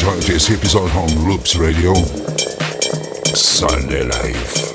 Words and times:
Enjoyed 0.00 0.22
this 0.22 0.50
episode 0.50 0.90
on 0.92 1.28
Loops 1.28 1.56
Radio. 1.56 1.92
Sunday 3.34 4.02
Life. 4.04 4.74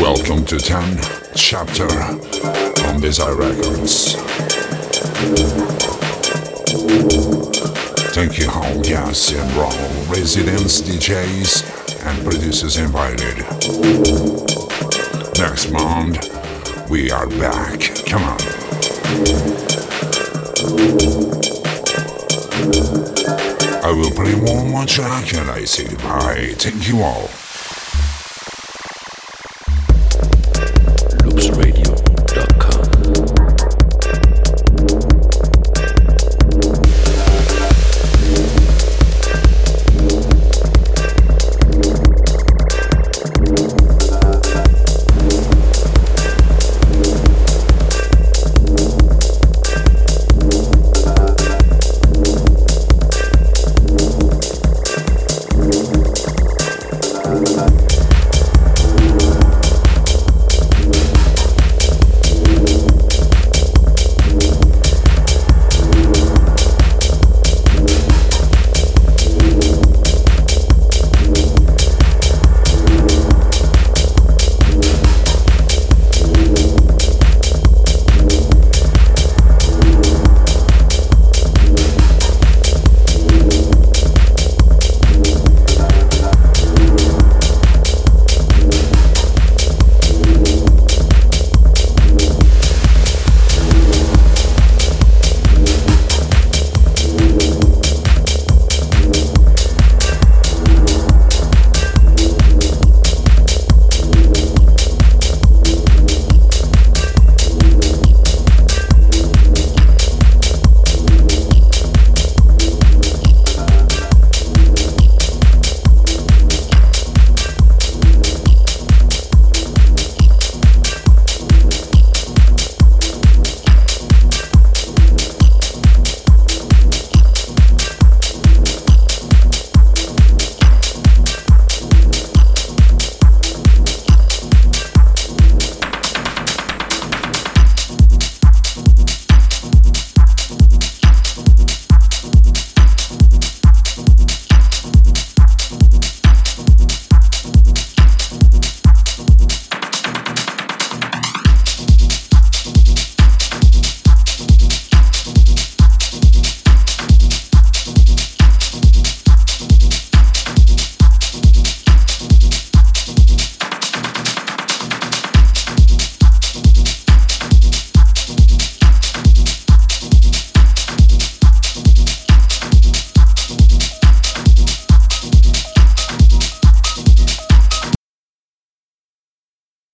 Welcome 0.00 0.44
to 0.44 0.56
10 0.56 1.00
chapter 1.34 1.90
on 2.86 3.00
Desire 3.00 3.34
Records. 3.34 4.14
Thank 8.14 8.38
you 8.38 8.48
all 8.48 8.80
guests 8.84 9.32
and 9.32 9.52
raw 9.56 9.70
residents, 10.08 10.80
DJs, 10.80 12.06
and 12.06 12.22
producers 12.24 12.76
invited. 12.76 13.38
Next 15.36 15.72
month, 15.72 16.88
we 16.88 17.10
are 17.10 17.26
back. 17.26 17.80
Come 18.06 18.22
on. 18.22 19.55
I 20.58 20.62
will 23.94 24.10
play 24.10 24.34
one 24.36 24.70
more 24.70 24.86
track 24.86 25.34
and 25.34 25.50
I 25.50 25.64
say 25.66 25.84
goodbye. 25.84 26.54
Thank 26.56 26.88
you 26.88 27.02
all. 27.02 27.28